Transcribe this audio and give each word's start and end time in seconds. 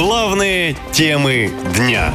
Главные 0.00 0.76
темы 0.92 1.52
дня. 1.76 2.10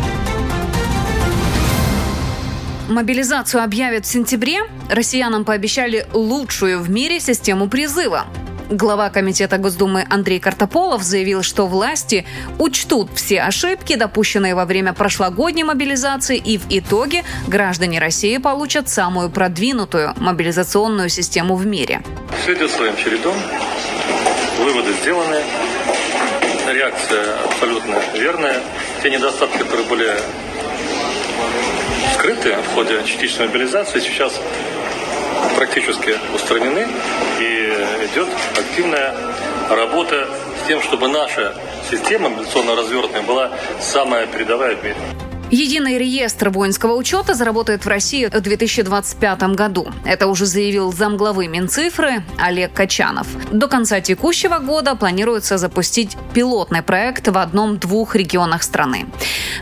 Мобилизацию 2.90 3.62
объявят 3.62 4.06
в 4.06 4.12
сентябре. 4.12 4.62
Россиянам 4.90 5.46
пообещали 5.46 6.08
лучшую 6.12 6.80
в 6.80 6.90
мире 6.90 7.20
систему 7.20 7.70
призыва. 7.70 8.26
Глава 8.72 9.12
Комитета 9.12 9.60
Госдумы 9.60 10.04
Андрей 10.10 10.40
Картополов 10.40 11.04
заявил, 11.04 11.44
что 11.44 11.68
власти 11.68 12.26
учтут 12.58 13.12
все 13.14 13.42
ошибки, 13.44 13.96
допущенные 13.96 14.56
во 14.56 14.66
время 14.66 14.94
прошлогодней 14.94 15.64
мобилизации, 15.64 16.38
и 16.38 16.58
в 16.58 16.64
итоге 16.70 17.24
граждане 17.48 18.00
России 18.00 18.36
получат 18.40 18.90
самую 18.90 19.30
продвинутую 19.30 20.16
мобилизационную 20.18 21.10
систему 21.10 21.56
в 21.56 21.68
мире. 21.68 22.02
Все 22.42 22.56
идет 22.56 22.72
своим 22.72 22.98
чередом. 22.98 23.36
Выводы 24.58 24.92
сделаны. 25.04 25.44
Реакция 26.86 27.40
абсолютно 27.46 27.96
верная. 28.14 28.62
Те 29.02 29.10
недостатки, 29.10 29.58
которые 29.58 29.88
были 29.88 30.14
скрыты 32.14 32.56
в 32.58 32.76
ходе 32.76 33.04
частичной 33.08 33.48
мобилизации, 33.48 34.00
сейчас 34.00 34.40
практически 35.56 36.14
устранены 36.36 36.88
и 37.40 37.74
идет 38.12 38.28
активная 38.56 39.16
работа 39.68 40.28
с 40.64 40.68
тем, 40.68 40.80
чтобы 40.84 41.08
наша 41.08 41.56
система 41.90 42.30
мобилизационно 42.30 42.76
развернутая 42.76 43.24
была 43.24 43.50
самая 43.82 44.28
передовая 44.28 44.76
в 44.76 44.84
мире. 44.84 44.96
Единый 45.52 46.00
реестр 46.00 46.50
воинского 46.50 46.96
учета 46.96 47.36
заработает 47.36 47.86
в 47.86 47.88
России 47.88 48.26
в 48.26 48.42
2025 48.42 49.56
году. 49.56 49.88
Это 50.04 50.26
уже 50.28 50.48
заявил 50.48 50.92
замглавы 50.92 51.48
Минцифры 51.48 52.24
Олег 52.40 52.74
Качанов. 52.74 53.28
До 53.52 53.68
конца 53.68 54.02
текущего 54.02 54.58
года 54.58 54.96
планируется 54.96 55.60
запустить 55.60 56.18
пилотный 56.36 56.82
проект 56.82 57.30
в 57.30 57.38
одном-двух 57.38 58.14
регионах 58.18 58.62
страны. 58.62 59.06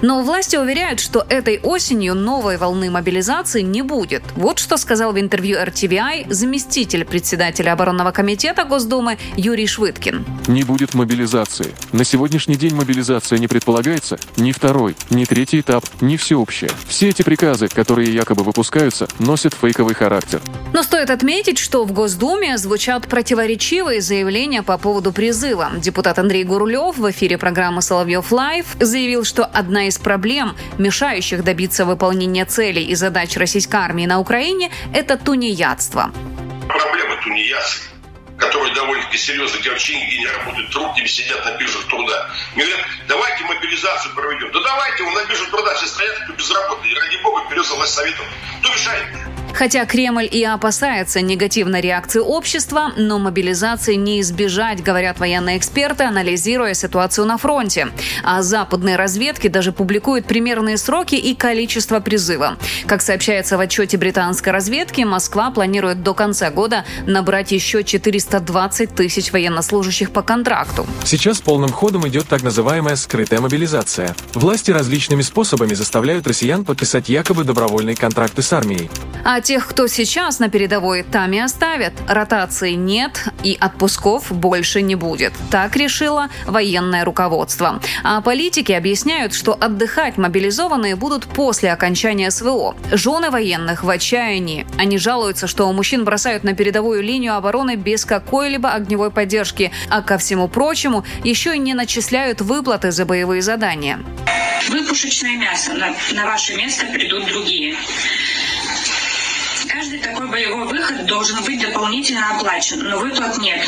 Но 0.01 0.23
власти 0.23 0.55
уверяют, 0.55 0.99
что 0.99 1.23
этой 1.29 1.59
осенью 1.59 2.15
новой 2.15 2.57
волны 2.57 2.89
мобилизации 2.89 3.61
не 3.61 3.83
будет. 3.83 4.23
Вот 4.35 4.57
что 4.57 4.77
сказал 4.77 5.13
в 5.13 5.19
интервью 5.19 5.59
RTVI 5.59 6.33
заместитель 6.33 7.05
председателя 7.05 7.73
оборонного 7.73 8.09
комитета 8.09 8.63
Госдумы 8.63 9.19
Юрий 9.37 9.67
Швыткин. 9.67 10.25
Не 10.47 10.63
будет 10.63 10.95
мобилизации. 10.95 11.75
На 11.91 12.03
сегодняшний 12.03 12.55
день 12.55 12.73
мобилизация 12.73 13.37
не 13.37 13.47
предполагается 13.47 14.17
ни 14.37 14.51
второй, 14.51 14.95
ни 15.11 15.25
третий 15.25 15.59
этап 15.59 15.85
не 16.01 16.17
всеобщее. 16.17 16.71
Все 16.87 17.09
эти 17.09 17.21
приказы, 17.21 17.67
которые 17.67 18.11
якобы 18.11 18.43
выпускаются, 18.43 19.07
носят 19.19 19.53
фейковый 19.53 19.93
характер. 19.93 20.41
Но 20.73 20.81
стоит 20.81 21.11
отметить, 21.11 21.59
что 21.59 21.85
в 21.85 21.91
Госдуме 21.91 22.57
звучат 22.57 23.07
противоречивые 23.07 24.01
заявления 24.01 24.63
по 24.63 24.79
поводу 24.79 25.13
призыва. 25.13 25.69
Депутат 25.77 26.17
Андрей 26.17 26.43
Гурлев 26.63 26.95
в 26.95 27.11
эфире 27.11 27.37
программы 27.37 27.81
«Соловьев 27.81 28.31
Лайв» 28.31 28.65
заявил, 28.79 29.25
что 29.25 29.43
одна 29.43 29.87
из 29.87 29.99
проблем, 29.99 30.55
мешающих 30.77 31.43
добиться 31.43 31.83
выполнения 31.83 32.45
целей 32.45 32.85
и 32.85 32.95
задач 32.95 33.35
российской 33.35 33.75
армии 33.75 34.05
на 34.05 34.21
Украине, 34.21 34.71
это 34.93 35.17
тунеядство. 35.17 36.13
Проблема 36.69 37.21
тунеядства 37.21 37.89
которые 38.37 38.73
довольно-таки 38.75 39.17
серьезно, 39.17 39.57
где 39.59 39.71
не 39.71 40.27
работают, 40.27 40.69
трудными 40.71 41.07
сидят 41.07 41.45
на 41.45 41.57
биржах 41.57 41.85
труда. 41.87 42.29
Мне 42.55 42.65
говорят, 42.65 42.85
давайте 43.07 43.43
мобилизацию 43.43 44.13
проведем. 44.15 44.51
Да 44.51 44.59
давайте, 44.61 45.03
на 45.03 45.25
бирже 45.25 45.45
труда 45.47 45.73
все 45.75 45.85
стоят, 45.87 46.19
кто 46.23 46.33
безработный. 46.33 46.91
И 46.91 46.95
ради 46.95 47.23
бога, 47.23 47.45
вперед 47.45 47.65
за 47.65 47.75
власть 47.75 47.93
советом. 47.93 48.25
Кто 48.59 48.73
мешает? 48.73 49.07
Хотя 49.53 49.85
Кремль 49.85 50.27
и 50.29 50.43
опасается 50.43 51.21
негативной 51.21 51.79
реакции 51.81 52.19
общества, 52.19 52.91
но 52.97 53.19
мобилизации 53.19 53.95
не 53.95 54.19
избежать, 54.21 54.83
говорят 54.83 55.19
военные 55.19 55.57
эксперты, 55.57 56.03
анализируя 56.03 56.73
ситуацию 56.73 57.25
на 57.25 57.37
фронте. 57.37 57.89
А 58.23 58.41
западные 58.41 58.95
разведки 58.95 59.47
даже 59.47 59.71
публикуют 59.71 60.25
примерные 60.25 60.77
сроки 60.77 61.15
и 61.15 61.35
количество 61.35 61.99
призыва. 61.99 62.57
Как 62.87 63.01
сообщается 63.01 63.57
в 63.57 63.59
отчете 63.59 63.97
британской 63.97 64.51
разведки, 64.51 65.01
Москва 65.01 65.51
планирует 65.51 66.01
до 66.01 66.13
конца 66.13 66.49
года 66.49 66.83
набрать 67.05 67.51
еще 67.51 67.83
420 67.83 68.95
тысяч 68.95 69.31
военнослужащих 69.31 70.11
по 70.11 70.23
контракту. 70.23 70.87
Сейчас 71.03 71.41
полным 71.41 71.71
ходом 71.71 72.07
идет 72.07 72.27
так 72.27 72.41
называемая 72.41 72.95
скрытая 72.95 73.39
мобилизация. 73.39 74.15
Власти 74.33 74.71
различными 74.71 75.21
способами 75.21 75.75
заставляют 75.75 76.25
россиян 76.27 76.65
подписать 76.65 77.09
якобы 77.09 77.43
добровольные 77.43 77.95
контракты 77.95 78.41
с 78.41 78.51
армией. 78.51 78.89
А 79.23 79.39
тех, 79.43 79.67
кто 79.67 79.87
сейчас 79.87 80.39
на 80.39 80.49
передовой, 80.49 81.03
там 81.03 81.31
и 81.33 81.39
оставят. 81.39 81.93
Ротации 82.07 82.71
нет 82.71 83.25
и 83.43 83.57
отпусков 83.59 84.31
больше 84.31 84.81
не 84.81 84.95
будет. 84.95 85.33
Так 85.51 85.75
решило 85.75 86.29
военное 86.45 87.05
руководство. 87.05 87.81
А 88.03 88.21
политики 88.21 88.71
объясняют, 88.71 89.33
что 89.33 89.53
отдыхать 89.53 90.17
мобилизованные 90.17 90.95
будут 90.95 91.25
после 91.25 91.71
окончания 91.71 92.31
СВО. 92.31 92.75
Жены 92.91 93.29
военных 93.29 93.83
в 93.83 93.89
отчаянии. 93.89 94.65
Они 94.77 94.97
жалуются, 94.97 95.47
что 95.47 95.71
мужчин 95.71 96.05
бросают 96.05 96.43
на 96.43 96.53
передовую 96.53 97.03
линию 97.03 97.35
обороны 97.35 97.75
без 97.75 98.05
какой-либо 98.05 98.71
огневой 98.71 99.11
поддержки, 99.11 99.71
а 99.89 100.01
ко 100.01 100.17
всему 100.17 100.47
прочему 100.47 101.03
еще 101.23 101.55
и 101.55 101.59
не 101.59 101.73
начисляют 101.73 102.41
выплаты 102.41 102.91
за 102.91 103.05
боевые 103.05 103.41
задания. 103.41 103.99
Вы 104.69 104.83
пушечное 104.83 105.37
мясо, 105.37 105.73
на, 105.73 105.93
на 106.13 106.25
ваше 106.25 106.55
место 106.55 106.85
придут 106.85 107.25
другие. 107.25 107.75
Каждый 109.67 109.99
такой 109.99 110.27
боевой 110.29 110.67
выход 110.67 111.05
должен 111.05 111.43
быть 111.43 111.61
дополнительно 111.61 112.35
оплачен, 112.35 112.79
но 112.79 112.99
выплат 112.99 113.37
нет. 113.39 113.61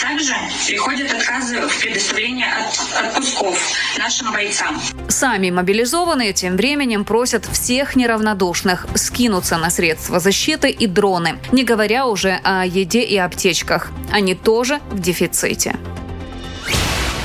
Также 0.00 0.34
приходят 0.66 1.12
отказы 1.12 1.60
в 1.60 1.80
предоставлении 1.80 2.44
от 2.44 3.04
отпусков 3.04 3.58
нашим 3.98 4.32
бойцам. 4.32 4.80
Сами 5.08 5.50
мобилизованные 5.50 6.32
тем 6.32 6.56
временем 6.56 7.04
просят 7.04 7.46
всех 7.46 7.96
неравнодушных 7.96 8.86
скинуться 8.94 9.58
на 9.58 9.70
средства 9.70 10.20
защиты 10.20 10.70
и 10.70 10.86
дроны, 10.86 11.38
не 11.52 11.64
говоря 11.64 12.06
уже 12.06 12.40
о 12.42 12.64
еде 12.64 13.02
и 13.02 13.16
аптечках. 13.16 13.90
Они 14.10 14.34
тоже 14.34 14.80
в 14.90 15.00
дефиците. 15.00 15.76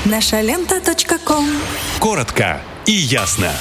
Наша 0.04 0.40
лента. 0.40 0.80
Коротко 2.00 2.60
и 2.86 2.92
ясно. 2.92 3.52